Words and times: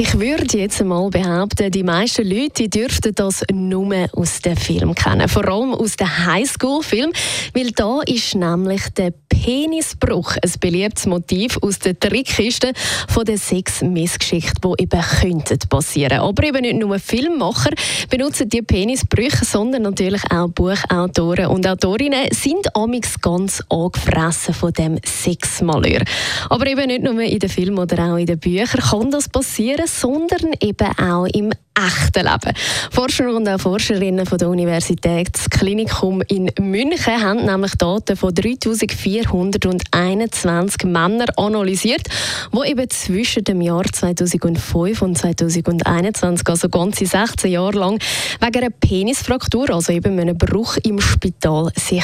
ich 0.00 0.16
würde 0.16 0.58
jetzt 0.58 0.80
mal 0.84 1.10
behaupten, 1.10 1.72
die 1.72 1.82
meisten 1.82 2.24
Leute 2.24 2.68
dürften 2.68 3.12
das 3.16 3.42
nur 3.52 4.08
aus 4.12 4.40
dem 4.42 4.56
Film 4.56 4.94
kennen. 4.94 5.28
Vor 5.28 5.48
allem 5.48 5.74
aus 5.74 5.96
dem 5.96 6.06
Highschool-Film, 6.24 7.10
weil 7.52 7.72
da 7.72 8.02
ist 8.02 8.36
nämlich 8.36 8.82
der 8.96 9.12
Penisbruch 9.28 10.36
ein 10.40 10.52
beliebtes 10.60 11.06
Motiv 11.06 11.58
aus 11.62 11.80
der 11.80 11.98
Trickkiste 11.98 12.72
von 13.08 13.24
der 13.24 13.38
Sex-Missgeschichte, 13.38 14.60
die 14.62 14.82
eben 14.84 15.00
könnten 15.20 15.58
passieren. 15.68 16.20
Aber 16.20 16.44
eben 16.44 16.60
nicht 16.60 16.78
nur 16.78 16.96
Filmmacher 17.00 17.70
benutzen 18.08 18.48
die 18.48 18.62
Penisbrüche, 18.62 19.44
sondern 19.44 19.82
natürlich 19.82 20.22
auch 20.30 20.48
Buchautoren 20.48 21.46
und 21.46 21.66
Autorinnen 21.66 22.28
sind 22.32 22.74
amix 22.76 23.20
ganz 23.20 23.64
angefressen 23.68 24.54
von 24.54 24.72
dem 24.72 25.00
Sexmalheur. 25.04 26.02
Aber 26.50 26.68
eben 26.68 26.86
nicht 26.86 27.02
nur 27.02 27.20
in 27.20 27.38
den 27.40 27.50
Filmen 27.50 27.78
oder 27.78 28.12
auch 28.12 28.16
in 28.16 28.26
den 28.26 28.38
Büchern 28.38 28.80
kann 28.80 29.10
das 29.10 29.28
passieren, 29.28 29.87
sondern 29.88 30.52
eben 30.60 30.88
auch 30.98 31.26
im 31.26 31.52
echten 31.78 32.26
Leben. 32.26 32.52
Forscher 32.90 33.32
und 33.34 33.48
auch 33.48 33.60
Forscherinnen 33.60 34.26
von 34.26 34.36
der 34.38 34.48
Universitätsklinikum 34.48 36.22
in 36.22 36.50
München 36.60 37.22
haben 37.22 37.44
nämlich 37.44 37.72
Daten 37.72 38.16
von 38.16 38.32
3421 38.34 40.84
Männern 40.84 41.28
analysiert, 41.36 42.08
die 42.52 42.68
eben 42.68 42.88
zwischen 42.90 43.44
dem 43.44 43.60
Jahr 43.60 43.84
2005 43.84 45.02
und 45.02 45.18
2021, 45.18 46.48
also 46.48 46.68
ganze 46.68 47.06
16 47.06 47.52
Jahre 47.52 47.78
lang, 47.78 48.00
wegen 48.40 48.58
einer 48.58 48.70
Penisfraktur, 48.70 49.70
also 49.70 49.92
eben 49.92 50.18
einem 50.18 50.36
Bruch 50.36 50.78
im 50.82 51.00
Spital, 51.00 51.70
sich 51.76 52.02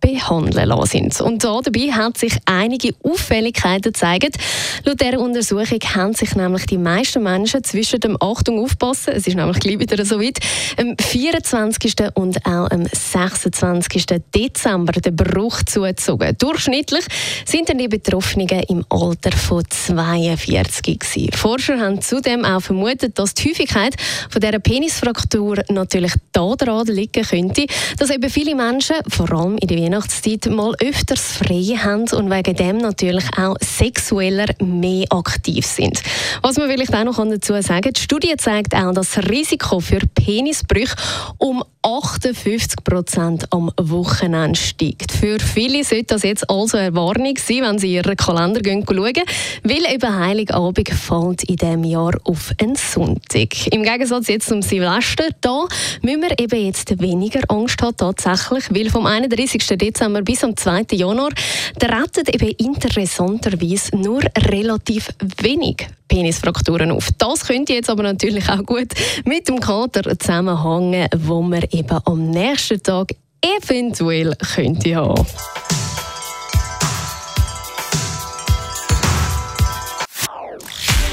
behandeln 0.00 0.68
lassen 0.68 1.10
sind. 1.10 1.20
Und 1.20 1.42
dabei 1.44 1.90
hat 1.92 2.16
sich 2.18 2.38
einige 2.44 2.94
Auffälligkeiten 3.02 3.92
gezeigt. 3.92 4.36
Laut 4.84 5.00
dieser 5.00 5.18
Untersuchung 5.18 5.80
haben 5.94 6.14
sich 6.14 6.36
nämlich 6.36 6.66
die 6.66 6.78
meisten 6.78 7.09
Menschen 7.18 7.64
zwischen 7.64 8.00
dem 8.00 8.16
Achtung 8.20 8.62
aufpassen. 8.62 9.14
Es 9.14 9.26
ist 9.26 9.34
nämlich 9.36 9.58
gleich 9.58 9.78
wieder 9.78 10.04
so 10.04 10.20
weit. 10.20 10.38
Am 10.76 10.94
24. 10.98 11.94
und 12.14 12.46
auch 12.46 12.70
am 12.70 12.86
26. 12.86 14.06
Dezember 14.34 14.92
der 14.92 15.10
Bruch 15.10 15.62
zugezogen. 15.64 16.36
Durchschnittlich 16.38 17.04
sind 17.44 17.68
dann 17.68 17.78
die 17.78 17.88
Betroffenen 17.88 18.48
im 18.68 18.84
Alter 18.88 19.32
von 19.32 19.64
42 19.68 20.98
gewesen. 20.98 21.32
Forscher 21.32 21.80
haben 21.80 22.00
zudem 22.00 22.44
auch 22.44 22.60
vermutet, 22.60 23.18
dass 23.18 23.34
die 23.34 23.50
Häufigkeit 23.50 23.94
von 24.28 24.40
dieser 24.40 24.58
Penisfraktur 24.58 25.62
natürlich 25.68 26.12
daran 26.32 26.86
liegen 26.86 27.24
könnte, 27.24 27.66
dass 27.98 28.10
eben 28.10 28.30
viele 28.30 28.54
Menschen, 28.54 28.96
vor 29.08 29.32
allem 29.32 29.58
in 29.58 29.68
der 29.68 29.78
Weihnachtszeit, 29.78 30.46
mal 30.46 30.74
öfters 30.80 31.32
frei 31.32 31.76
haben 31.76 32.08
und 32.12 32.30
wegen 32.30 32.54
dem 32.54 32.78
natürlich 32.78 33.24
auch 33.36 33.56
sexueller 33.60 34.46
mehr 34.60 35.06
aktiv 35.10 35.66
sind. 35.66 36.02
Was 36.42 36.56
man 36.56 36.68
vielleicht 36.68 36.94
auch 37.08 37.18
noch 37.18 37.30
dazu 37.30 37.60
sagen 37.62 37.92
die 37.92 38.00
Studie 38.00 38.34
zeigt 38.36 38.74
auch, 38.74 38.92
das 38.92 39.18
Risiko 39.18 39.80
für 39.80 40.00
Penisbrüche 40.14 40.94
um 41.38 41.62
58 41.82 42.84
Prozent 42.84 43.46
am 43.52 43.70
Wochenende 43.80 44.58
steigt. 44.58 45.12
Für 45.12 45.38
viele 45.40 45.82
sollte 45.82 46.14
das 46.14 46.24
jetzt 46.24 46.48
also 46.50 46.76
eine 46.76 46.94
Warnung 46.94 47.38
sein, 47.38 47.62
wenn 47.62 47.78
sie 47.78 47.94
ihren 47.94 48.16
Kalender 48.16 48.60
schauen, 48.62 49.14
weil 49.62 49.94
eben 49.94 50.18
Heiligabend 50.18 50.90
fällt 50.90 51.44
in 51.44 51.56
diesem 51.56 51.84
Jahr 51.84 52.12
auf 52.24 52.52
einen 52.60 52.76
Sonntag. 52.76 53.66
Im 53.72 53.82
Gegensatz 53.82 54.28
jetzt 54.28 54.48
zum 54.48 54.60
Silvester, 54.60 55.28
da 55.40 55.66
müssen 56.02 56.22
wir 56.22 56.38
eben 56.38 56.66
jetzt 56.66 57.00
weniger 57.00 57.40
Angst 57.48 57.80
haben 57.80 57.96
tatsächlich, 57.96 58.64
weil 58.70 58.90
vom 58.90 59.06
31. 59.06 59.66
Dezember 59.78 60.20
bis 60.20 60.44
am 60.44 60.54
2. 60.54 60.84
Januar 60.92 61.30
treten 61.78 62.26
eben 62.30 62.54
interessanterweise 62.58 63.96
nur 63.96 64.20
relativ 64.36 65.08
wenig 65.40 65.86
Penisfrakturen 66.10 66.90
auf. 66.90 67.08
Das 67.18 67.46
könnte 67.46 67.72
jetzt 67.72 67.88
aber 67.88 68.02
natürlich 68.02 68.48
auch 68.48 68.64
gut 68.66 68.88
mit 69.24 69.48
dem 69.48 69.60
Kater 69.60 70.18
zusammenhängen, 70.18 71.08
wo 71.16 71.40
man 71.40 71.62
eben 71.70 71.98
am 72.04 72.30
nächsten 72.30 72.82
Tag 72.82 73.14
eventuell 73.40 74.34
könnte 74.54 74.96
haben. 74.96 75.26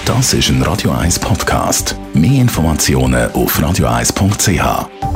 Das 0.06 0.34
ist 0.34 0.50
ein 0.50 0.62
Radio 0.64 0.92
1 0.92 1.20
Podcast. 1.20 1.96
Mehr 2.14 2.42
Informationen 2.42 3.30
auf 3.34 3.60
radio1.ch. 3.60 5.07